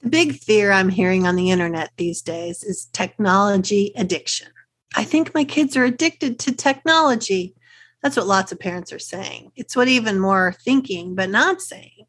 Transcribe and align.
The 0.00 0.08
big 0.08 0.38
fear 0.38 0.70
I'm 0.70 0.90
hearing 0.90 1.26
on 1.26 1.34
the 1.34 1.50
internet 1.50 1.90
these 1.96 2.22
days 2.22 2.62
is 2.62 2.86
technology 2.92 3.92
addiction. 3.96 4.48
I 4.94 5.02
think 5.02 5.34
my 5.34 5.42
kids 5.44 5.76
are 5.76 5.84
addicted 5.84 6.38
to 6.40 6.54
technology. 6.54 7.54
That's 8.02 8.16
what 8.16 8.28
lots 8.28 8.52
of 8.52 8.60
parents 8.60 8.92
are 8.92 9.00
saying. 9.00 9.50
It's 9.56 9.74
what 9.74 9.88
even 9.88 10.20
more 10.20 10.48
are 10.48 10.52
thinking, 10.52 11.16
but 11.16 11.30
not 11.30 11.60
saying. 11.60 12.06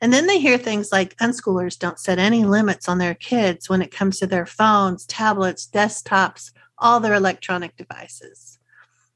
And 0.00 0.12
then 0.12 0.26
they 0.26 0.40
hear 0.40 0.56
things 0.56 0.92
like 0.92 1.16
unschoolers 1.16 1.78
don't 1.78 1.98
set 1.98 2.18
any 2.18 2.44
limits 2.44 2.88
on 2.88 2.98
their 2.98 3.14
kids 3.14 3.68
when 3.68 3.82
it 3.82 3.90
comes 3.90 4.18
to 4.18 4.26
their 4.26 4.46
phones, 4.46 5.04
tablets, 5.06 5.68
desktops, 5.72 6.52
all 6.78 7.00
their 7.00 7.14
electronic 7.14 7.76
devices. 7.76 8.58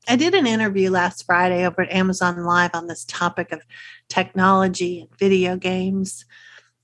I 0.09 0.17
did 0.17 0.35
an 0.35 0.47
interview 0.47 0.91
last 0.91 1.27
Friday 1.27 1.67
over 1.67 1.83
at 1.83 1.93
Amazon 1.93 2.45
Live 2.45 2.71
on 2.75 2.87
this 2.87 3.05
topic 3.05 3.51
of 3.51 3.63
technology 4.09 5.01
and 5.01 5.19
video 5.19 5.57
games. 5.57 6.25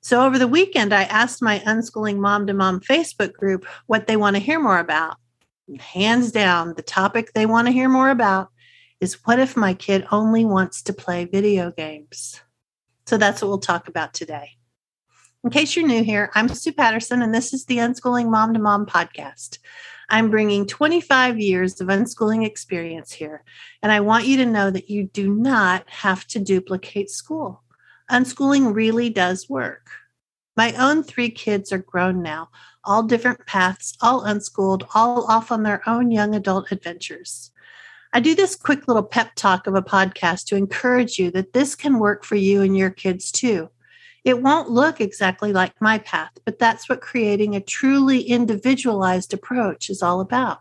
So 0.05 0.27
over 0.27 0.37
the 0.37 0.49
weekend, 0.49 0.93
I 0.93 1.05
asked 1.05 1.41
my 1.41 1.61
unschooling 1.61 2.19
mom 2.19 2.49
to 2.49 2.55
mom 2.55 2.81
Facebook 2.81 3.35
group 3.35 3.65
what 3.87 4.09
they 4.09 4.17
want 4.17 4.35
to 4.35 4.43
hear 4.43 4.59
more 4.59 4.81
about. 4.81 5.17
Hands 5.79 6.31
down, 6.33 6.75
the 6.75 6.83
topic 6.83 7.33
they 7.33 7.47
want 7.47 7.69
to 7.69 7.73
hear 7.73 7.89
more 7.89 8.11
about 8.11 8.49
is 9.01 9.25
what 9.25 9.39
if 9.39 9.57
my 9.57 9.75
kid 9.75 10.07
only 10.11 10.45
wants 10.45 10.83
to 10.83 10.93
play 10.93 11.25
video 11.25 11.71
games? 11.71 12.41
So 13.07 13.17
that's 13.17 13.41
what 13.41 13.49
we'll 13.49 13.59
talk 13.59 13.87
about 13.87 14.13
today. 14.13 14.51
In 15.45 15.51
case 15.51 15.77
you're 15.77 15.87
new 15.87 16.03
here, 16.03 16.31
I'm 16.35 16.49
Sue 16.49 16.73
Patterson, 16.73 17.23
and 17.23 17.33
this 17.33 17.53
is 17.53 17.65
the 17.65 17.79
Unschooling 17.79 18.29
Mom 18.29 18.55
to 18.55 18.61
Mom 18.61 18.87
podcast. 18.87 19.59
I'm 20.09 20.31
bringing 20.31 20.67
25 20.67 21.39
years 21.39 21.81
of 21.81 21.89
unschooling 21.89 22.45
experience 22.45 23.13
here, 23.13 23.45
and 23.83 23.93
I 23.93 24.01
want 24.01 24.27
you 24.27 24.37
to 24.39 24.47
know 24.47 24.71
that 24.71 24.91
you 24.91 25.05
do 25.05 25.33
not 25.33 25.89
have 25.89 26.27
to 26.29 26.41
duplicate 26.41 27.09
school. 27.09 27.63
Unschooling 28.11 28.75
really 28.75 29.11
does 29.11 29.49
work. 29.49 29.89
My 30.57 30.73
own 30.75 31.03
three 31.03 31.31
kids 31.31 31.73
are 31.73 31.79
grown 31.79 32.23
now, 32.23 32.51
all 32.85 33.03
different 33.03 33.47
paths, 33.47 33.97
all 34.03 34.23
unschooled, 34.23 34.87
all 34.95 35.25
off 35.31 35.51
on 35.51 35.63
their 35.63 35.89
own 35.89 36.11
young 36.11 36.35
adult 36.35 36.71
adventures. 36.71 37.51
I 38.13 38.21
do 38.21 38.35
this 38.35 38.55
quick 38.55 38.87
little 38.87 39.03
pep 39.03 39.31
talk 39.35 39.67
of 39.67 39.75
a 39.75 39.83
podcast 39.83 40.45
to 40.47 40.57
encourage 40.57 41.19
you 41.19 41.31
that 41.31 41.55
this 41.55 41.75
can 41.75 41.99
work 41.99 42.25
for 42.25 42.37
you 42.37 42.61
and 42.61 42.77
your 42.77 42.91
kids 42.91 43.33
too. 43.33 43.71
It 44.25 44.43
won't 44.43 44.71
look 44.71 45.01
exactly 45.01 45.53
like 45.53 45.81
my 45.81 45.99
path, 45.99 46.33
but 46.45 46.59
that's 46.59 46.89
what 46.89 47.01
creating 47.01 47.57
a 47.57 47.61
truly 47.61 48.21
individualized 48.21 49.33
approach 49.33 49.89
is 49.89 50.03
all 50.03 50.21
about. 50.21 50.61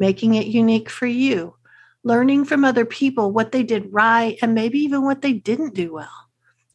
Making 0.00 0.34
it 0.34 0.46
unique 0.48 0.90
for 0.90 1.06
you, 1.06 1.54
learning 2.02 2.44
from 2.44 2.64
other 2.64 2.84
people 2.84 3.30
what 3.30 3.52
they 3.52 3.62
did 3.62 3.92
right 3.92 4.36
and 4.42 4.52
maybe 4.52 4.80
even 4.80 5.02
what 5.04 5.22
they 5.22 5.32
didn't 5.32 5.74
do 5.74 5.92
well, 5.94 6.21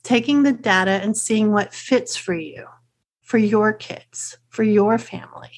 taking 0.08 0.44
the 0.44 0.54
data 0.54 0.92
and 1.04 1.18
seeing 1.18 1.52
what 1.52 1.74
fits 1.74 2.16
for 2.16 2.34
you, 2.34 2.66
for 3.24 3.38
your 3.38 3.74
kids, 3.74 4.38
for 4.48 4.64
your 4.64 4.98
family. 4.98 5.52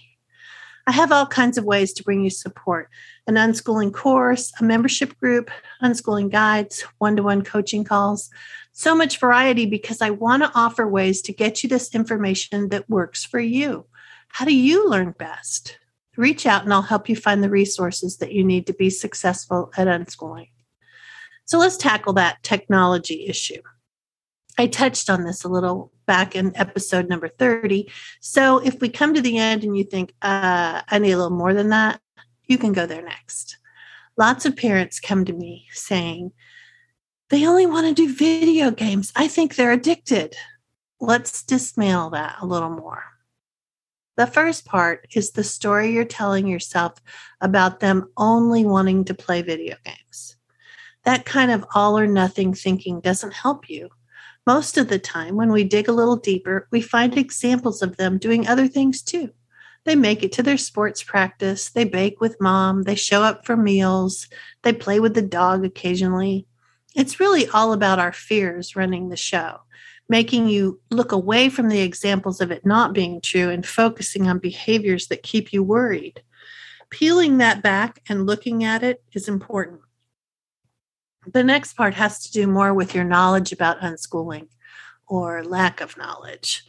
I 0.88 0.92
have 0.92 1.12
all 1.12 1.28
kinds 1.28 1.60
of 1.60 1.66
ways 1.66 1.94
to 1.94 2.04
bring 2.04 2.24
you 2.24 2.32
support 2.32 2.90
an 3.28 3.36
unschooling 3.36 3.94
course, 3.94 4.52
a 4.60 4.64
membership 4.64 5.16
group, 5.20 5.52
unschooling 5.84 6.32
guides, 6.32 6.82
one 6.98 7.16
to 7.18 7.22
one 7.22 7.44
coaching 7.44 7.84
calls. 7.84 8.32
So 8.72 8.96
much 8.96 9.20
variety 9.20 9.68
because 9.68 10.02
I 10.02 10.10
want 10.10 10.42
to 10.42 10.52
offer 10.56 10.88
ways 10.88 11.22
to 11.24 11.32
get 11.32 11.62
you 11.62 11.70
this 11.70 11.94
information 11.94 12.70
that 12.70 12.90
works 12.90 13.24
for 13.24 13.40
you. 13.40 13.86
How 14.30 14.46
do 14.46 14.56
you 14.56 14.90
learn 14.90 15.14
best? 15.20 15.78
Reach 16.18 16.48
out 16.48 16.64
and 16.64 16.74
I'll 16.74 16.82
help 16.82 17.08
you 17.08 17.16
find 17.16 17.44
the 17.44 17.52
resources 17.52 18.18
that 18.18 18.32
you 18.32 18.44
need 18.44 18.66
to 18.66 18.74
be 18.74 18.90
successful 18.90 19.72
at 19.78 19.86
unschooling. 19.86 20.50
So 21.46 21.60
let's 21.60 21.78
tackle 21.78 22.14
that 22.14 22.42
technology 22.42 23.28
issue. 23.28 23.62
I 24.60 24.68
touched 24.68 25.10
on 25.10 25.24
this 25.24 25.46
a 25.46 25.48
little 25.48 25.90
back 26.06 26.36
in 26.36 26.52
episode 26.58 27.08
number 27.08 27.30
30. 27.30 27.90
So 28.20 28.58
if 28.58 28.82
we 28.82 28.90
come 28.90 29.14
to 29.14 29.22
the 29.22 29.38
end 29.38 29.64
and 29.64 29.78
you 29.78 29.86
think, 29.86 30.14
uh, 30.22 30.82
I 30.86 31.00
need 31.00 31.14
a 31.14 31.18
little 31.18 31.38
more 31.38 31.54
than 31.54 31.70
that, 31.70 32.02
you 32.44 32.58
can 32.58 32.74
go 32.74 32.86
there 32.86 33.02
next. 33.02 33.58
Lots 34.18 34.46
of 34.46 34.58
parents 34.58 35.00
come 35.00 35.24
to 35.24 35.32
me 35.32 35.68
saying, 35.72 36.34
they 37.30 37.48
only 37.48 37.68
want 37.68 37.88
to 37.88 37.94
do 37.94 38.14
video 38.14 38.70
games. 38.70 39.14
I 39.16 39.30
think 39.30 39.56
they're 39.56 39.72
addicted. 39.72 40.36
Let's 41.00 41.42
dismantle 41.42 42.10
that 42.10 42.36
a 42.42 42.46
little 42.46 42.70
more. 42.70 43.06
The 44.18 44.28
first 44.28 44.66
part 44.66 45.08
is 45.16 45.32
the 45.32 45.44
story 45.46 45.94
you're 45.94 46.04
telling 46.04 46.48
yourself 46.48 46.96
about 47.40 47.80
them 47.80 48.12
only 48.18 48.66
wanting 48.66 49.06
to 49.06 49.14
play 49.14 49.42
video 49.42 49.78
games. 49.86 50.36
That 51.06 51.24
kind 51.24 51.50
of 51.50 51.64
all 51.74 51.98
or 51.98 52.08
nothing 52.08 52.54
thinking 52.54 53.00
doesn't 53.00 53.32
help 53.32 53.70
you. 53.70 53.90
Most 54.50 54.80
of 54.80 54.88
the 54.88 54.98
time, 54.98 55.36
when 55.36 55.52
we 55.52 55.64
dig 55.64 55.88
a 55.88 55.92
little 55.92 56.16
deeper, 56.16 56.68
we 56.72 56.82
find 56.82 57.16
examples 57.16 57.84
of 57.84 57.98
them 57.98 58.18
doing 58.18 58.48
other 58.48 58.68
things 58.68 59.04
too. 59.04 59.30
They 59.86 59.96
make 59.96 60.24
it 60.24 60.32
to 60.32 60.42
their 60.42 60.58
sports 60.58 61.04
practice, 61.04 61.70
they 61.70 61.84
bake 61.84 62.20
with 62.20 62.42
mom, 62.42 62.82
they 62.82 62.96
show 62.96 63.22
up 63.22 63.46
for 63.46 63.56
meals, 63.56 64.28
they 64.64 64.74
play 64.74 65.00
with 65.00 65.14
the 65.14 65.22
dog 65.22 65.66
occasionally. 65.66 66.48
It's 66.96 67.20
really 67.20 67.48
all 67.50 67.74
about 67.74 68.00
our 68.00 68.12
fears 68.12 68.76
running 68.76 69.10
the 69.10 69.16
show, 69.16 69.60
making 70.10 70.50
you 70.50 70.82
look 70.90 71.12
away 71.12 71.50
from 71.50 71.70
the 71.70 71.82
examples 71.82 72.42
of 72.42 72.50
it 72.50 72.66
not 72.66 72.92
being 72.92 73.22
true 73.22 73.52
and 73.52 73.64
focusing 73.64 74.28
on 74.28 74.40
behaviors 74.40 75.10
that 75.10 75.22
keep 75.22 75.54
you 75.54 75.62
worried. 75.62 76.24
Peeling 76.90 77.38
that 77.38 77.62
back 77.62 78.02
and 78.10 78.26
looking 78.26 78.64
at 78.64 78.82
it 78.82 79.04
is 79.14 79.28
important. 79.28 79.82
The 81.28 81.44
next 81.44 81.74
part 81.74 81.94
has 81.96 82.24
to 82.24 82.32
do 82.32 82.48
more 82.48 82.74
with 82.74 82.96
your 82.96 83.04
knowledge 83.04 83.52
about 83.52 83.82
unschooling 83.82 84.48
or 85.08 85.44
lack 85.44 85.82
of 85.82 85.98
knowledge. 85.98 86.64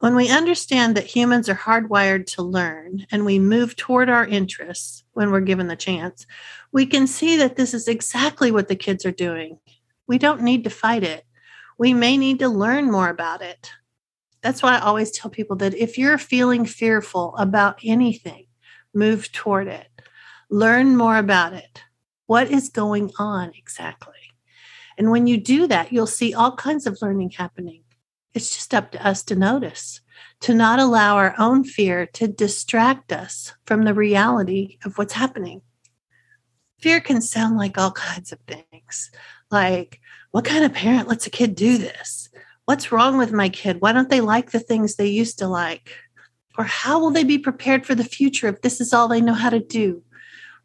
When 0.00 0.14
we 0.14 0.30
understand 0.30 0.94
that 0.96 1.06
humans 1.06 1.48
are 1.48 1.54
hardwired 1.54 2.26
to 2.34 2.42
learn 2.42 3.06
and 3.10 3.24
we 3.24 3.38
move 3.38 3.76
toward 3.76 4.10
our 4.10 4.26
interests 4.26 5.04
when 5.14 5.30
we're 5.30 5.40
given 5.40 5.68
the 5.68 5.76
chance, 5.76 6.26
we 6.70 6.84
can 6.84 7.06
see 7.06 7.36
that 7.38 7.56
this 7.56 7.72
is 7.72 7.88
exactly 7.88 8.50
what 8.50 8.68
the 8.68 8.76
kids 8.76 9.06
are 9.06 9.12
doing. 9.12 9.58
We 10.06 10.18
don't 10.18 10.42
need 10.42 10.64
to 10.64 10.70
fight 10.70 11.02
it. 11.02 11.24
We 11.78 11.94
may 11.94 12.18
need 12.18 12.40
to 12.40 12.48
learn 12.48 12.90
more 12.90 13.08
about 13.08 13.40
it. 13.40 13.70
That's 14.42 14.62
why 14.62 14.76
I 14.76 14.80
always 14.80 15.10
tell 15.10 15.30
people 15.30 15.56
that 15.56 15.74
if 15.74 15.96
you're 15.96 16.18
feeling 16.18 16.66
fearful 16.66 17.34
about 17.36 17.80
anything, 17.82 18.46
move 18.92 19.32
toward 19.32 19.66
it. 19.66 19.88
Learn 20.50 20.96
more 20.96 21.16
about 21.16 21.54
it. 21.54 21.82
What 22.26 22.50
is 22.50 22.68
going 22.68 23.12
on 23.18 23.52
exactly? 23.56 24.14
And 24.98 25.10
when 25.10 25.26
you 25.26 25.36
do 25.36 25.66
that, 25.66 25.92
you'll 25.92 26.06
see 26.06 26.34
all 26.34 26.56
kinds 26.56 26.86
of 26.86 26.98
learning 27.00 27.30
happening. 27.30 27.82
It's 28.34 28.54
just 28.54 28.74
up 28.74 28.92
to 28.92 29.06
us 29.06 29.22
to 29.24 29.36
notice, 29.36 30.00
to 30.40 30.54
not 30.54 30.78
allow 30.78 31.16
our 31.16 31.34
own 31.38 31.64
fear 31.64 32.06
to 32.14 32.28
distract 32.28 33.12
us 33.12 33.54
from 33.64 33.84
the 33.84 33.94
reality 33.94 34.78
of 34.84 34.98
what's 34.98 35.14
happening. 35.14 35.62
Fear 36.80 37.00
can 37.00 37.22
sound 37.22 37.56
like 37.56 37.78
all 37.78 37.92
kinds 37.92 38.32
of 38.32 38.38
things, 38.46 39.10
like, 39.50 40.00
what 40.32 40.44
kind 40.44 40.64
of 40.64 40.74
parent 40.74 41.08
lets 41.08 41.26
a 41.26 41.30
kid 41.30 41.54
do 41.54 41.78
this? 41.78 42.28
What's 42.66 42.92
wrong 42.92 43.16
with 43.16 43.32
my 43.32 43.48
kid? 43.48 43.80
Why 43.80 43.92
don't 43.92 44.10
they 44.10 44.20
like 44.20 44.50
the 44.50 44.60
things 44.60 44.96
they 44.96 45.06
used 45.06 45.38
to 45.38 45.48
like? 45.48 45.94
Or 46.58 46.64
how 46.64 46.98
will 46.98 47.10
they 47.10 47.24
be 47.24 47.38
prepared 47.38 47.86
for 47.86 47.94
the 47.94 48.04
future 48.04 48.48
if 48.48 48.60
this 48.60 48.80
is 48.80 48.92
all 48.92 49.08
they 49.08 49.20
know 49.20 49.34
how 49.34 49.50
to 49.50 49.60
do? 49.60 50.02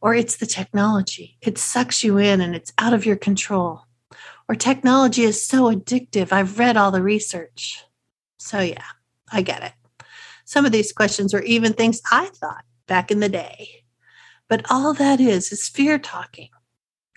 Or 0.02 0.16
it's 0.16 0.38
the 0.38 0.46
technology. 0.46 1.38
It 1.42 1.58
sucks 1.58 2.04
you 2.04 2.18
in 2.18 2.42
and 2.42 2.56
it's 2.56 2.74
out 2.78 2.94
of 2.94 3.06
your 3.06 3.16
control. 3.16 3.82
Or 4.50 4.56
technology 4.56 5.22
is 5.22 5.46
so 5.46 5.74
addictive. 5.74 6.32
I've 6.32 6.60
read 6.60 6.76
all 6.76 6.92
the 6.92 7.04
research. 7.04 7.84
So, 8.38 8.60
yeah, 8.60 8.84
I 9.32 9.44
get 9.44 9.64
it. 9.64 10.06
Some 10.44 10.66
of 10.66 10.72
these 10.72 10.92
questions 10.92 11.34
are 11.34 11.44
even 11.44 11.74
things 11.74 12.02
I 12.12 12.26
thought 12.34 12.66
back 12.88 13.12
in 13.12 13.20
the 13.20 13.30
day. 13.30 13.84
But 14.50 14.66
all 14.70 14.94
that 14.96 15.22
is 15.22 15.52
is 15.52 15.70
fear 15.70 15.98
talking. 15.98 16.50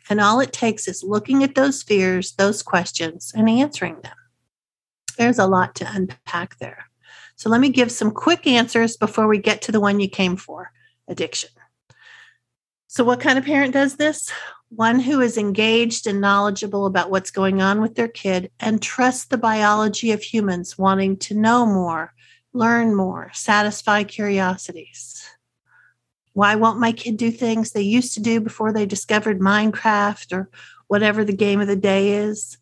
And 0.09 0.21
all 0.21 0.39
it 0.41 0.53
takes 0.53 0.87
is 0.87 1.03
looking 1.03 1.43
at 1.43 1.55
those 1.55 1.83
fears, 1.83 2.33
those 2.33 2.63
questions, 2.63 3.33
and 3.35 3.49
answering 3.49 3.97
them. 4.03 4.15
There's 5.17 5.39
a 5.39 5.47
lot 5.47 5.75
to 5.77 5.91
unpack 5.91 6.59
there. 6.59 6.85
So 7.37 7.49
let 7.49 7.61
me 7.61 7.71
give 7.71 7.91
some 7.91 8.11
quick 8.11 8.47
answers 8.47 8.97
before 8.97 9.27
we 9.27 9.39
get 9.39 9.63
to 9.63 9.73
the 9.73 9.81
one 9.81 9.99
you 9.99 10.09
came 10.09 10.37
for 10.37 10.71
addiction. 11.09 11.51
So, 12.95 13.03
what 13.03 13.19
kind 13.19 13.41
of 13.41 13.45
parent 13.45 13.73
does 13.73 13.97
this? 13.97 14.31
One 14.69 15.01
who 15.01 15.21
is 15.21 15.37
engaged 15.37 16.07
and 16.07 16.21
knowledgeable 16.21 16.87
about 16.87 17.11
what's 17.11 17.33
going 17.33 17.61
on 17.61 17.81
with 17.81 17.97
their 17.97 18.07
kid 18.07 18.53
and 18.61 18.81
trusts 18.81 19.25
the 19.25 19.37
biology 19.37 20.13
of 20.13 20.23
humans, 20.23 20.79
wanting 20.79 21.17
to 21.17 21.35
know 21.35 21.67
more, 21.67 22.15
learn 22.53 22.95
more, 22.95 23.33
satisfy 23.35 24.05
curiosities. 24.05 25.29
Why 26.35 26.55
won't 26.55 26.79
my 26.79 26.93
kid 26.93 27.17
do 27.17 27.33
things 27.33 27.73
they 27.73 27.83
used 27.83 28.15
to 28.15 28.23
do 28.23 28.41
before 28.41 28.73
they 28.73 28.87
discovered 28.87 29.41
Minecraft 29.41 30.33
or 30.33 30.49
whatever 30.87 31.25
the 31.25 31.33
game 31.33 31.61
of 31.61 31.67
the 31.67 31.75
day 31.75 32.13
is? 32.13 32.59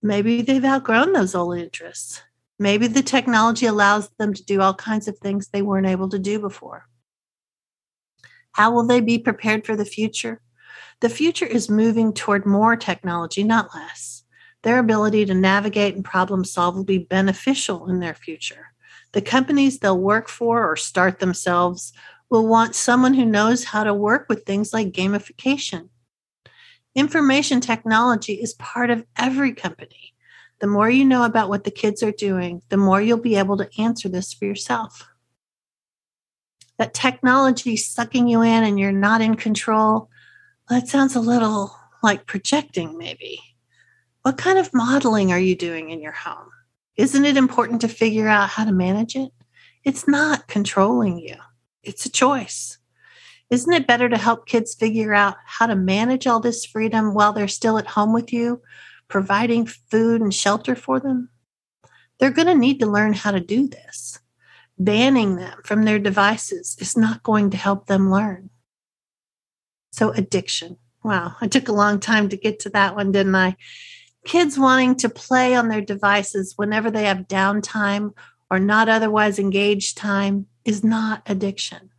Maybe 0.00 0.40
they've 0.40 0.64
outgrown 0.64 1.12
those 1.12 1.34
old 1.34 1.58
interests. 1.58 2.22
Maybe 2.58 2.86
the 2.86 3.02
technology 3.02 3.66
allows 3.66 4.08
them 4.16 4.32
to 4.32 4.42
do 4.42 4.62
all 4.62 4.72
kinds 4.72 5.08
of 5.08 5.18
things 5.18 5.48
they 5.48 5.60
weren't 5.60 5.86
able 5.86 6.08
to 6.08 6.18
do 6.18 6.38
before. 6.38 6.88
How 8.52 8.70
will 8.70 8.86
they 8.86 9.00
be 9.00 9.18
prepared 9.18 9.66
for 9.66 9.76
the 9.76 9.84
future? 9.84 10.40
The 11.00 11.08
future 11.08 11.46
is 11.46 11.68
moving 11.68 12.12
toward 12.12 12.46
more 12.46 12.76
technology, 12.76 13.42
not 13.42 13.74
less. 13.74 14.24
Their 14.62 14.78
ability 14.78 15.24
to 15.26 15.34
navigate 15.34 15.96
and 15.96 16.04
problem 16.04 16.44
solve 16.44 16.76
will 16.76 16.84
be 16.84 16.98
beneficial 16.98 17.88
in 17.88 17.98
their 17.98 18.14
future. 18.14 18.72
The 19.12 19.22
companies 19.22 19.78
they'll 19.78 19.98
work 19.98 20.28
for 20.28 20.70
or 20.70 20.76
start 20.76 21.18
themselves 21.18 21.92
will 22.30 22.46
want 22.46 22.74
someone 22.74 23.14
who 23.14 23.26
knows 23.26 23.64
how 23.64 23.84
to 23.84 23.92
work 23.92 24.26
with 24.28 24.44
things 24.44 24.72
like 24.72 24.92
gamification. 24.92 25.88
Information 26.94 27.60
technology 27.60 28.34
is 28.34 28.54
part 28.54 28.90
of 28.90 29.04
every 29.16 29.52
company. 29.52 30.14
The 30.60 30.66
more 30.66 30.88
you 30.88 31.04
know 31.04 31.24
about 31.24 31.48
what 31.48 31.64
the 31.64 31.70
kids 31.70 32.02
are 32.02 32.12
doing, 32.12 32.62
the 32.68 32.76
more 32.76 33.02
you'll 33.02 33.18
be 33.18 33.36
able 33.36 33.56
to 33.56 33.68
answer 33.78 34.08
this 34.08 34.32
for 34.32 34.44
yourself. 34.44 35.11
That 36.78 36.94
technology 36.94 37.76
sucking 37.76 38.28
you 38.28 38.42
in 38.42 38.64
and 38.64 38.78
you're 38.78 38.92
not 38.92 39.20
in 39.20 39.36
control, 39.36 40.08
that 40.68 40.88
sounds 40.88 41.14
a 41.14 41.20
little 41.20 41.76
like 42.02 42.26
projecting, 42.26 42.98
maybe. 42.98 43.40
What 44.22 44.38
kind 44.38 44.58
of 44.58 44.72
modeling 44.72 45.32
are 45.32 45.38
you 45.38 45.54
doing 45.54 45.90
in 45.90 46.00
your 46.00 46.12
home? 46.12 46.48
Isn't 46.96 47.24
it 47.24 47.36
important 47.36 47.80
to 47.80 47.88
figure 47.88 48.28
out 48.28 48.50
how 48.50 48.64
to 48.64 48.72
manage 48.72 49.16
it? 49.16 49.30
It's 49.84 50.06
not 50.06 50.48
controlling 50.48 51.18
you, 51.18 51.36
it's 51.82 52.06
a 52.06 52.10
choice. 52.10 52.78
Isn't 53.50 53.72
it 53.74 53.86
better 53.86 54.08
to 54.08 54.16
help 54.16 54.46
kids 54.46 54.74
figure 54.74 55.12
out 55.12 55.36
how 55.44 55.66
to 55.66 55.76
manage 55.76 56.26
all 56.26 56.40
this 56.40 56.64
freedom 56.64 57.12
while 57.12 57.34
they're 57.34 57.48
still 57.48 57.76
at 57.76 57.86
home 57.86 58.14
with 58.14 58.32
you, 58.32 58.62
providing 59.08 59.66
food 59.66 60.22
and 60.22 60.32
shelter 60.32 60.74
for 60.74 61.00
them? 61.00 61.28
They're 62.18 62.30
going 62.30 62.46
to 62.46 62.54
need 62.54 62.80
to 62.80 62.86
learn 62.86 63.12
how 63.12 63.32
to 63.32 63.40
do 63.40 63.68
this. 63.68 64.20
Banning 64.78 65.36
them 65.36 65.58
from 65.64 65.84
their 65.84 65.98
devices 65.98 66.76
is 66.80 66.96
not 66.96 67.22
going 67.22 67.50
to 67.50 67.56
help 67.56 67.86
them 67.86 68.10
learn. 68.10 68.50
So, 69.92 70.10
addiction. 70.10 70.78
Wow, 71.04 71.36
I 71.40 71.48
took 71.48 71.68
a 71.68 71.72
long 71.72 72.00
time 72.00 72.28
to 72.28 72.36
get 72.36 72.60
to 72.60 72.70
that 72.70 72.94
one, 72.94 73.12
didn't 73.12 73.34
I? 73.34 73.56
Kids 74.24 74.58
wanting 74.58 74.94
to 74.96 75.08
play 75.08 75.54
on 75.54 75.68
their 75.68 75.80
devices 75.80 76.54
whenever 76.56 76.90
they 76.90 77.04
have 77.04 77.28
downtime 77.28 78.12
or 78.50 78.60
not 78.60 78.88
otherwise 78.88 79.38
engaged 79.38 79.96
time 79.96 80.46
is 80.64 80.84
not 80.84 81.22
addiction. 81.26 81.90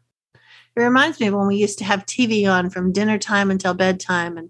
It 0.75 0.81
reminds 0.81 1.19
me 1.19 1.27
of 1.27 1.33
when 1.33 1.47
we 1.47 1.57
used 1.57 1.77
to 1.79 1.85
have 1.85 2.05
TV 2.05 2.49
on 2.49 2.69
from 2.69 2.93
dinner 2.93 3.17
time 3.17 3.51
until 3.51 3.73
bedtime, 3.73 4.37
and 4.37 4.49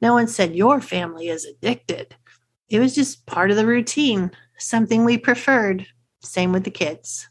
no 0.00 0.12
one 0.12 0.28
said, 0.28 0.54
Your 0.54 0.80
family 0.80 1.28
is 1.28 1.44
addicted. 1.44 2.14
It 2.68 2.78
was 2.78 2.94
just 2.94 3.26
part 3.26 3.50
of 3.50 3.56
the 3.56 3.66
routine, 3.66 4.30
something 4.58 5.04
we 5.04 5.18
preferred. 5.18 5.86
Same 6.22 6.52
with 6.52 6.64
the 6.64 6.70
kids. 6.70 7.28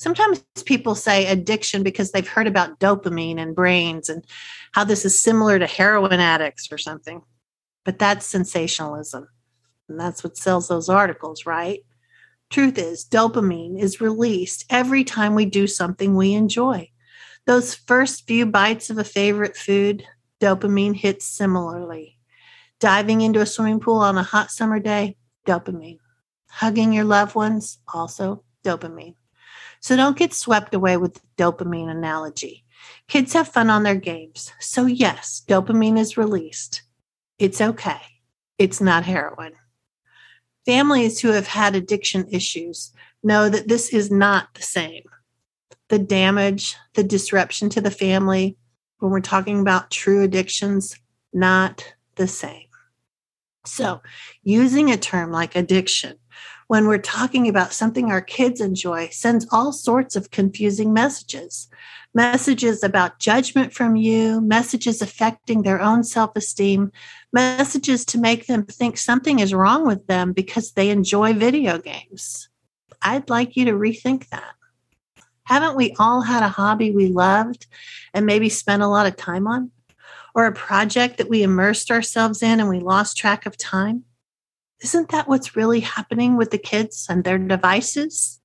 Sometimes 0.00 0.42
people 0.64 0.94
say 0.94 1.26
addiction 1.26 1.82
because 1.82 2.10
they've 2.10 2.26
heard 2.26 2.46
about 2.46 2.80
dopamine 2.80 3.38
and 3.38 3.54
brains 3.54 4.08
and 4.08 4.24
how 4.72 4.82
this 4.82 5.04
is 5.04 5.20
similar 5.20 5.58
to 5.58 5.66
heroin 5.66 6.20
addicts 6.20 6.72
or 6.72 6.78
something. 6.78 7.20
But 7.84 7.98
that's 7.98 8.24
sensationalism. 8.24 9.28
And 9.90 10.00
that's 10.00 10.24
what 10.24 10.38
sells 10.38 10.68
those 10.68 10.88
articles, 10.88 11.44
right? 11.44 11.80
Truth 12.48 12.78
is, 12.78 13.04
dopamine 13.04 13.78
is 13.78 14.00
released 14.00 14.64
every 14.70 15.04
time 15.04 15.34
we 15.34 15.44
do 15.44 15.66
something 15.66 16.16
we 16.16 16.32
enjoy. 16.32 16.88
Those 17.44 17.74
first 17.74 18.26
few 18.26 18.46
bites 18.46 18.88
of 18.88 18.96
a 18.96 19.04
favorite 19.04 19.54
food, 19.54 20.06
dopamine 20.40 20.96
hits 20.96 21.26
similarly. 21.26 22.16
Diving 22.78 23.20
into 23.20 23.42
a 23.42 23.46
swimming 23.46 23.80
pool 23.80 23.98
on 23.98 24.16
a 24.16 24.22
hot 24.22 24.50
summer 24.50 24.80
day, 24.80 25.18
dopamine. 25.46 25.98
Hugging 26.48 26.94
your 26.94 27.04
loved 27.04 27.34
ones, 27.34 27.80
also 27.92 28.44
dopamine. 28.64 29.16
So 29.80 29.96
don't 29.96 30.18
get 30.18 30.32
swept 30.32 30.74
away 30.74 30.96
with 30.96 31.14
the 31.14 31.20
dopamine 31.36 31.90
analogy. 31.90 32.64
Kids 33.08 33.32
have 33.32 33.48
fun 33.48 33.70
on 33.70 33.82
their 33.82 33.94
games. 33.94 34.52
So, 34.60 34.86
yes, 34.86 35.42
dopamine 35.48 35.98
is 35.98 36.16
released. 36.16 36.82
It's 37.38 37.60
okay. 37.60 38.00
It's 38.58 38.80
not 38.80 39.04
heroin. 39.04 39.52
Families 40.66 41.20
who 41.20 41.28
have 41.30 41.46
had 41.46 41.74
addiction 41.74 42.28
issues 42.30 42.92
know 43.22 43.48
that 43.48 43.68
this 43.68 43.88
is 43.92 44.10
not 44.10 44.54
the 44.54 44.62
same 44.62 45.02
the 45.88 45.98
damage, 45.98 46.76
the 46.94 47.02
disruption 47.02 47.68
to 47.68 47.80
the 47.80 47.90
family, 47.90 48.56
when 49.00 49.10
we're 49.10 49.20
talking 49.20 49.60
about 49.60 49.90
true 49.90 50.22
addictions, 50.22 50.96
not 51.32 51.94
the 52.14 52.28
same. 52.28 52.68
So, 53.66 54.00
using 54.44 54.90
a 54.90 54.96
term 54.96 55.32
like 55.32 55.56
addiction 55.56 56.16
when 56.70 56.86
we're 56.86 56.98
talking 56.98 57.48
about 57.48 57.72
something 57.72 58.12
our 58.12 58.20
kids 58.20 58.60
enjoy 58.60 59.08
sends 59.08 59.44
all 59.50 59.72
sorts 59.72 60.14
of 60.14 60.30
confusing 60.30 60.92
messages 60.92 61.68
messages 62.14 62.84
about 62.84 63.18
judgment 63.18 63.72
from 63.72 63.96
you, 63.96 64.40
messages 64.40 65.02
affecting 65.02 65.62
their 65.62 65.80
own 65.80 66.04
self 66.04 66.30
esteem, 66.36 66.92
messages 67.32 68.04
to 68.04 68.18
make 68.18 68.46
them 68.46 68.64
think 68.66 68.98
something 68.98 69.40
is 69.40 69.52
wrong 69.52 69.84
with 69.84 70.06
them 70.06 70.32
because 70.32 70.70
they 70.70 70.90
enjoy 70.90 71.32
video 71.32 71.76
games. 71.78 72.48
I'd 73.02 73.28
like 73.28 73.56
you 73.56 73.64
to 73.64 73.72
rethink 73.72 74.28
that. 74.28 74.54
Haven't 75.42 75.76
we 75.76 75.96
all 75.98 76.20
had 76.20 76.44
a 76.44 76.48
hobby 76.48 76.92
we 76.92 77.08
loved 77.08 77.66
and 78.14 78.26
maybe 78.26 78.48
spent 78.48 78.82
a 78.82 78.88
lot 78.88 79.08
of 79.08 79.16
time 79.16 79.48
on? 79.48 79.72
Or 80.36 80.46
a 80.46 80.52
project 80.52 81.18
that 81.18 81.28
we 81.28 81.42
immersed 81.42 81.90
ourselves 81.90 82.44
in 82.44 82.60
and 82.60 82.68
we 82.68 82.78
lost 82.78 83.16
track 83.16 83.44
of 83.44 83.56
time? 83.56 84.04
Isn't 84.82 85.10
that 85.10 85.28
what's 85.28 85.56
really 85.56 85.80
happening 85.80 86.36
with 86.36 86.50
the 86.50 86.58
kids 86.58 87.06
and 87.08 87.22
their 87.22 87.38
devices? 87.38 88.40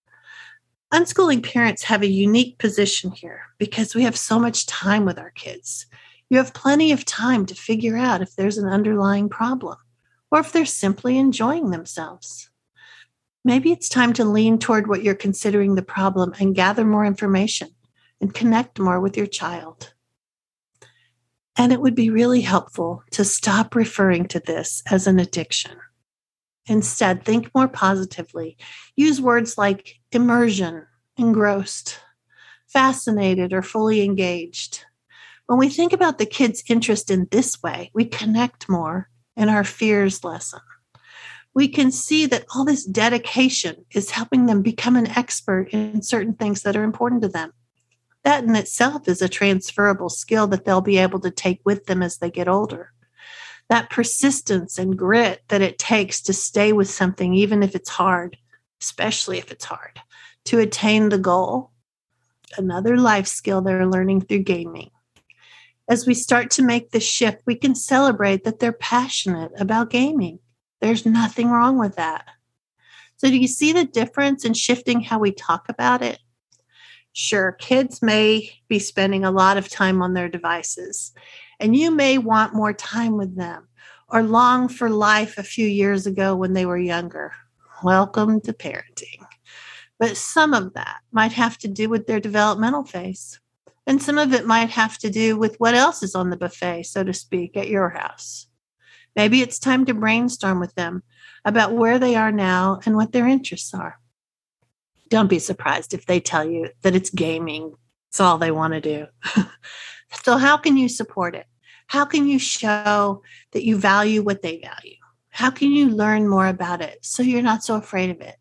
Unschooling 0.94 1.44
parents 1.44 1.84
have 1.84 2.04
a 2.04 2.08
unique 2.08 2.58
position 2.58 3.12
here 3.12 3.42
because 3.58 3.96
we 3.96 4.04
have 4.04 4.18
so 4.18 4.38
much 4.38 4.66
time 4.66 5.06
with 5.06 5.18
our 5.18 5.32
kids. 5.32 5.86
You 6.30 6.38
have 6.38 6.54
plenty 6.54 6.92
of 6.92 7.06
time 7.06 7.46
to 7.46 7.56
figure 7.56 7.98
out 7.98 8.22
if 8.22 8.36
there's 8.36 8.58
an 8.58 8.68
underlying 8.68 9.30
problem 9.30 9.78
or 10.32 10.40
if 10.40 10.52
they're 10.52 10.66
simply 10.66 11.18
enjoying 11.18 11.70
themselves. 11.70 12.50
Maybe 13.44 13.72
it's 13.72 13.88
time 13.88 14.12
to 14.14 14.26
lean 14.26 14.58
toward 14.58 14.88
what 14.88 15.04
you're 15.04 15.16
considering 15.16 15.76
the 15.76 15.84
problem 15.84 16.34
and 16.40 16.56
gather 16.56 16.84
more 16.84 17.06
information 17.06 17.70
and 18.20 18.34
connect 18.34 18.80
more 18.80 19.00
with 19.00 19.16
your 19.16 19.28
child. 19.28 19.94
And 21.58 21.72
it 21.72 21.80
would 21.80 21.96
be 21.96 22.10
really 22.10 22.42
helpful 22.42 23.04
to 23.12 23.24
stop 23.24 23.76
referring 23.76 24.28
to 24.30 24.40
this 24.40 24.84
as 24.90 25.08
an 25.08 25.20
addiction. 25.20 25.78
Instead, 26.68 27.24
think 27.24 27.54
more 27.54 27.68
positively. 27.68 28.58
Use 28.96 29.22
words 29.22 29.58
like 29.58 30.00
immersion, 30.12 30.86
engrossed, 31.18 32.00
fascinated, 32.68 33.54
or 33.54 33.62
fully 33.62 34.04
engaged. 34.04 34.86
When 35.46 35.60
we 35.60 35.70
think 35.70 35.94
about 35.94 36.18
the 36.18 36.26
kids' 36.26 36.64
interest 36.68 37.12
in 37.12 37.28
this 37.30 37.62
way, 37.62 37.92
we 37.94 38.06
connect 38.06 38.68
more 38.68 39.10
and 39.38 39.50
our 39.50 39.64
fears 39.64 40.24
lessen 40.24 40.62
we 41.56 41.70
can 41.70 41.90
see 41.90 42.26
that 42.28 42.46
all 42.54 42.66
this 42.66 42.84
dedication 42.86 43.86
is 43.92 44.12
helping 44.12 44.46
them 44.46 44.62
become 44.62 44.98
an 44.98 45.08
expert 45.08 45.70
in 45.70 46.02
certain 46.02 46.34
things 46.34 46.62
that 46.62 46.76
are 46.76 46.84
important 46.84 47.22
to 47.22 47.30
them. 47.30 47.54
That 48.24 48.44
in 48.44 48.56
itself 48.56 49.08
is 49.08 49.22
a 49.22 49.30
transferable 49.30 50.10
skill 50.10 50.48
that 50.48 50.66
they'll 50.66 50.82
be 50.82 50.98
able 50.98 51.22
to 51.22 51.32
take 51.32 51.62
with 51.64 51.86
them 51.86 52.04
as 52.04 52.18
they 52.18 52.30
get 52.30 52.50
older. 52.50 52.92
That 53.70 53.90
persistence 53.90 54.78
and 54.78 54.98
grit 54.98 55.44
that 55.48 55.62
it 55.62 55.80
takes 55.80 56.22
to 56.24 56.34
stay 56.34 56.72
with 56.72 56.90
something, 56.90 57.34
even 57.34 57.64
if 57.64 57.76
it's 57.76 57.90
hard, 57.90 58.38
especially 58.82 59.38
if 59.38 59.52
it's 59.52 59.66
hard, 59.66 60.00
to 60.46 60.60
attain 60.60 61.10
the 61.10 61.18
goal. 61.18 61.72
Another 62.58 62.98
life 62.98 63.28
skill 63.28 63.62
they're 63.62 63.88
learning 63.88 64.22
through 64.22 64.44
gaming. 64.44 64.92
As 65.90 66.06
we 66.06 66.14
start 66.14 66.52
to 66.52 66.64
make 66.64 66.92
this 66.92 67.04
shift, 67.04 67.42
we 67.46 67.56
can 67.56 67.76
celebrate 67.76 68.44
that 68.44 68.60
they're 68.60 68.72
passionate 68.72 69.52
about 69.58 69.90
gaming 69.90 70.40
there's 70.86 71.06
nothing 71.06 71.50
wrong 71.50 71.80
with 71.80 71.96
that. 71.96 72.26
So, 73.18 73.30
do 73.30 73.38
you 73.38 73.48
see 73.48 73.72
the 73.72 73.86
difference 73.86 74.46
in 74.46 74.54
shifting 74.54 75.02
how 75.02 75.20
we 75.20 75.32
talk 75.32 75.68
about 75.70 76.02
it? 76.02 76.20
Sure, 77.14 77.54
kids 77.54 78.02
may 78.02 78.52
be 78.68 78.78
spending 78.78 79.24
a 79.24 79.32
lot 79.32 79.58
of 79.58 79.70
time 79.70 80.02
on 80.02 80.14
their 80.14 80.28
devices, 80.30 81.14
and 81.60 81.76
you 81.76 81.92
may 81.92 82.18
want 82.18 82.54
more 82.54 82.74
time 82.74 83.18
with 83.18 83.36
them 83.36 83.68
or 84.08 84.24
long 84.24 84.68
for 84.68 84.90
life 84.90 85.38
a 85.38 85.44
few 85.44 85.68
years 85.68 86.06
ago 86.06 86.36
when 86.36 86.54
they 86.54 86.66
were 86.66 86.78
younger. 86.78 87.34
Welcome 87.84 88.42
to 88.42 88.54
parenting. 88.54 89.26
But 90.00 90.18
some 90.18 90.54
of 90.54 90.74
that 90.74 91.00
might 91.12 91.34
have 91.34 91.58
to 91.60 91.68
do 91.68 91.90
with 91.90 92.08
their 92.08 92.20
developmental 92.20 92.84
phase. 92.84 93.40
And 93.88 94.02
some 94.02 94.18
of 94.18 94.34
it 94.34 94.46
might 94.46 94.72
have 94.72 94.98
to 95.00 95.10
do 95.10 95.38
with 95.38 95.56
what 95.58 95.76
else 95.76 96.02
is 96.04 96.16
on 96.16 96.30
the 96.30 96.38
buffet, 96.38 96.84
so 96.84 97.04
to 97.04 97.14
speak, 97.14 97.56
at 97.56 97.70
your 97.70 97.90
house. 97.90 98.48
Maybe 99.16 99.42
it's 99.42 99.60
time 99.60 99.86
to 99.86 99.94
brainstorm 99.94 100.60
with 100.60 100.74
them 100.76 101.04
about 101.46 101.74
where 101.74 102.00
they 102.00 102.16
are 102.16 102.32
now 102.32 102.80
and 102.86 102.96
what 102.96 103.12
their 103.12 103.28
interests 103.28 103.74
are. 103.74 104.00
Don't 105.10 105.30
be 105.30 105.40
surprised 105.40 105.94
if 105.94 106.06
they 106.06 106.20
tell 106.20 106.44
you 106.44 106.70
that 106.82 106.96
it's 106.96 107.12
gaming. 107.12 107.76
It's 108.10 108.20
all 108.20 108.38
they 108.38 108.52
want 108.52 108.74
to 108.74 108.82
do. 108.82 109.08
so, 110.24 110.38
how 110.38 110.58
can 110.58 110.78
you 110.78 110.90
support 110.90 111.36
it? 111.36 111.48
How 111.88 112.06
can 112.06 112.28
you 112.28 112.40
show 112.40 113.22
that 113.52 113.66
you 113.66 113.78
value 113.78 114.24
what 114.24 114.42
they 114.42 114.60
value? 114.60 114.98
How 115.30 115.52
can 115.52 115.72
you 115.72 115.90
learn 115.90 116.28
more 116.28 116.48
about 116.48 116.82
it 116.82 117.00
so 117.02 117.22
you're 117.22 117.42
not 117.42 117.64
so 117.64 117.76
afraid 117.76 118.10
of 118.10 118.22
it? 118.22 118.38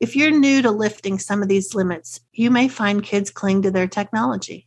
If 0.00 0.16
you're 0.16 0.30
new 0.30 0.62
to 0.62 0.70
lifting 0.70 1.18
some 1.18 1.42
of 1.42 1.48
these 1.48 1.74
limits, 1.74 2.20
you 2.32 2.50
may 2.50 2.68
find 2.68 3.02
kids 3.02 3.30
cling 3.30 3.62
to 3.62 3.70
their 3.70 3.86
technology. 3.86 4.66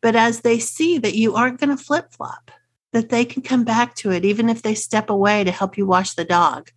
But 0.00 0.16
as 0.16 0.40
they 0.40 0.58
see 0.58 0.98
that 0.98 1.14
you 1.14 1.34
aren't 1.34 1.58
going 1.58 1.76
to 1.76 1.82
flip 1.82 2.12
flop, 2.12 2.50
that 2.92 3.08
they 3.08 3.24
can 3.24 3.42
come 3.42 3.64
back 3.64 3.94
to 3.96 4.10
it 4.10 4.24
even 4.24 4.48
if 4.48 4.62
they 4.62 4.74
step 4.74 5.10
away 5.10 5.44
to 5.44 5.50
help 5.50 5.76
you 5.76 5.86
wash 5.86 6.14
the 6.14 6.24
dog. 6.24 6.70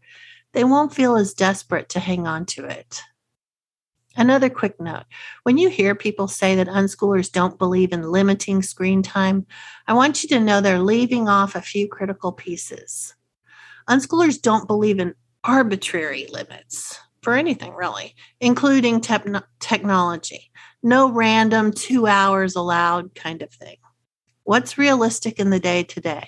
They 0.54 0.64
won't 0.64 0.94
feel 0.94 1.16
as 1.16 1.34
desperate 1.34 1.90
to 1.90 2.00
hang 2.00 2.26
on 2.26 2.46
to 2.48 2.66
it. 2.66 3.02
Another 4.20 4.50
quick 4.50 4.82
note 4.82 5.06
when 5.44 5.58
you 5.58 5.70
hear 5.70 5.96
people 5.96 6.28
say 6.28 6.54
that 6.56 6.68
unschoolers 6.68 7.32
don't 7.32 7.58
believe 7.58 7.94
in 7.94 8.12
limiting 8.12 8.62
screen 8.62 9.02
time, 9.02 9.48
I 9.88 9.94
want 9.94 10.22
you 10.22 10.30
to 10.30 10.42
know 10.42 10.60
they're 10.60 10.78
leaving 10.78 11.30
off 11.30 11.56
a 11.56 11.62
few 11.62 11.88
critical 11.88 12.34
pieces. 12.34 13.16
Unschoolers 13.90 14.42
don't 14.42 14.68
believe 14.68 15.00
in 15.00 15.16
arbitrary 15.46 16.28
limits 16.30 17.00
for 17.22 17.34
anything 17.34 17.74
really, 17.74 18.14
including 18.42 19.00
te- 19.00 19.40
technology. 19.62 20.52
No 20.84 21.10
random 21.10 21.72
two 21.72 22.06
hours 22.06 22.58
allowed 22.58 23.16
kind 23.16 23.42
of 23.42 23.52
thing. 23.52 23.78
What's 24.44 24.78
realistic 24.78 25.40
in 25.40 25.50
the 25.50 25.62
day 25.62 25.84
today? 25.84 26.28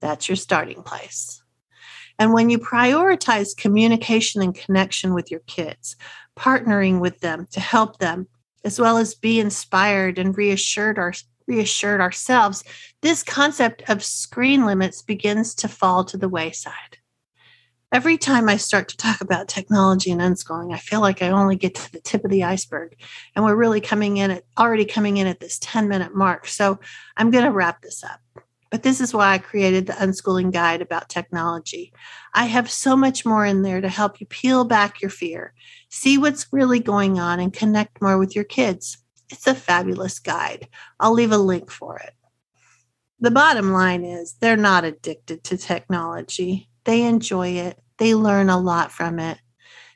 That's 0.00 0.28
your 0.28 0.36
starting 0.36 0.84
place. 0.84 1.43
And 2.18 2.32
when 2.32 2.50
you 2.50 2.58
prioritize 2.58 3.56
communication 3.56 4.42
and 4.42 4.54
connection 4.54 5.14
with 5.14 5.30
your 5.30 5.40
kids, 5.40 5.96
partnering 6.36 7.00
with 7.00 7.20
them 7.20 7.46
to 7.52 7.60
help 7.60 7.98
them, 7.98 8.28
as 8.64 8.80
well 8.80 8.96
as 8.96 9.14
be 9.14 9.40
inspired 9.40 10.18
and 10.18 10.36
reassured 10.36 10.98
our, 10.98 11.12
reassured 11.46 12.00
ourselves, 12.00 12.64
this 13.02 13.22
concept 13.22 13.82
of 13.88 14.04
screen 14.04 14.64
limits 14.64 15.02
begins 15.02 15.54
to 15.56 15.68
fall 15.68 16.04
to 16.04 16.16
the 16.16 16.28
wayside. 16.28 16.98
Every 17.92 18.18
time 18.18 18.48
I 18.48 18.56
start 18.56 18.88
to 18.88 18.96
talk 18.96 19.20
about 19.20 19.46
technology 19.46 20.10
and 20.10 20.20
unschooling, 20.20 20.74
I 20.74 20.78
feel 20.78 21.00
like 21.00 21.22
I 21.22 21.28
only 21.28 21.54
get 21.54 21.76
to 21.76 21.92
the 21.92 22.00
tip 22.00 22.24
of 22.24 22.30
the 22.30 22.42
iceberg. 22.42 22.96
And 23.36 23.44
we're 23.44 23.54
really 23.54 23.80
coming 23.80 24.16
in 24.16 24.32
at 24.32 24.42
already 24.58 24.84
coming 24.84 25.18
in 25.18 25.28
at 25.28 25.38
this 25.38 25.60
10 25.60 25.88
minute 25.88 26.12
mark. 26.12 26.48
So 26.48 26.80
I'm 27.16 27.30
going 27.30 27.44
to 27.44 27.52
wrap 27.52 27.82
this 27.82 28.02
up. 28.02 28.18
But 28.74 28.82
this 28.82 29.00
is 29.00 29.14
why 29.14 29.32
I 29.34 29.38
created 29.38 29.86
the 29.86 29.92
unschooling 29.92 30.50
guide 30.50 30.82
about 30.82 31.08
technology. 31.08 31.92
I 32.34 32.46
have 32.46 32.68
so 32.68 32.96
much 32.96 33.24
more 33.24 33.46
in 33.46 33.62
there 33.62 33.80
to 33.80 33.88
help 33.88 34.18
you 34.18 34.26
peel 34.26 34.64
back 34.64 35.00
your 35.00 35.12
fear, 35.12 35.54
see 35.90 36.18
what's 36.18 36.52
really 36.52 36.80
going 36.80 37.20
on, 37.20 37.38
and 37.38 37.52
connect 37.52 38.02
more 38.02 38.18
with 38.18 38.34
your 38.34 38.42
kids. 38.42 38.98
It's 39.30 39.46
a 39.46 39.54
fabulous 39.54 40.18
guide. 40.18 40.66
I'll 40.98 41.12
leave 41.12 41.30
a 41.30 41.38
link 41.38 41.70
for 41.70 41.98
it. 41.98 42.14
The 43.20 43.30
bottom 43.30 43.70
line 43.70 44.04
is 44.04 44.34
they're 44.40 44.56
not 44.56 44.82
addicted 44.82 45.44
to 45.44 45.56
technology, 45.56 46.68
they 46.82 47.04
enjoy 47.04 47.50
it, 47.50 47.78
they 47.98 48.16
learn 48.16 48.50
a 48.50 48.58
lot 48.58 48.90
from 48.90 49.20
it. 49.20 49.38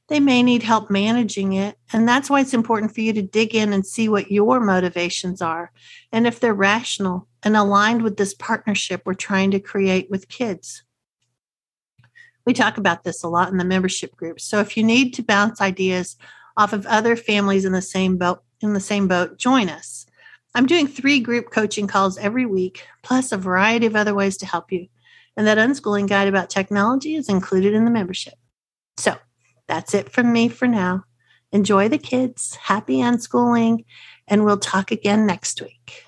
They 0.07 0.21
may 0.21 0.45
need 0.45 0.63
help 0.63 0.89
managing 0.89 1.53
it. 1.55 1.77
And 1.93 2.09
that's 2.09 2.31
why 2.31 2.41
it's 2.41 2.55
important 2.55 2.95
for 2.95 3.01
you 3.01 3.13
to 3.13 3.23
dig 3.23 3.57
in 3.57 3.73
and 3.73 3.85
see 3.85 4.09
what 4.09 4.31
your 4.31 4.61
motivations 4.61 5.43
are 5.43 5.73
and 6.13 6.29
if 6.29 6.39
they're 6.39 6.55
rational 6.55 7.28
and 7.43 7.57
aligned 7.57 8.03
with 8.03 8.17
this 8.17 8.35
partnership 8.35 9.03
we're 9.05 9.15
trying 9.15 9.51
to 9.53 9.61
create 9.61 10.11
with 10.11 10.29
kids. 10.29 10.83
We 12.45 12.55
talk 12.55 12.79
about 12.79 13.05
this 13.05 13.23
a 13.23 13.29
lot 13.29 13.51
in 13.51 13.59
the 13.59 13.65
membership 13.65 14.17
group. 14.17 14.41
So 14.41 14.61
if 14.61 14.77
you 14.77 14.83
need 14.83 15.13
to 15.15 15.23
bounce 15.23 15.61
ideas 15.61 16.17
off 16.57 16.73
of 16.73 16.87
other 16.87 17.15
families 17.15 17.65
in 17.65 17.73
the 17.73 17.83
same 17.83 18.17
boat, 18.17 18.43
in 18.61 18.73
the 18.73 18.81
same 18.81 19.07
boat, 19.07 19.39
join 19.39 19.69
us. 19.69 20.07
I'm 20.55 20.67
doing 20.67 20.87
three 20.87 21.21
group 21.21 21.51
coaching 21.51 21.87
calls 21.87 22.19
every 22.19 22.47
week, 22.47 22.87
plus 23.03 23.33
a 23.33 23.37
variety 23.37 23.87
of 23.87 23.95
other 23.95 24.15
ways 24.15 24.37
to 24.39 24.47
help 24.47 24.73
you. 24.73 24.89
And 25.37 25.47
that 25.47 25.59
unschooling 25.59 26.09
guide 26.09 26.27
about 26.27 26.51
technology 26.51 27.15
is 27.15 27.29
included 27.29 27.75
in 27.75 27.85
the 27.85 27.91
membership. 27.91 28.35
So 28.97 29.17
that's 29.69 29.95
it 29.95 30.11
from 30.11 30.33
me 30.33 30.49
for 30.49 30.67
now. 30.67 31.05
Enjoy 31.53 31.89
the 31.89 31.99
kids, 31.99 32.57
happy 32.57 32.97
unschooling, 32.97 33.85
and 34.27 34.45
we'll 34.45 34.59
talk 34.59 34.91
again 34.91 35.27
next 35.27 35.63
week. 35.63 36.08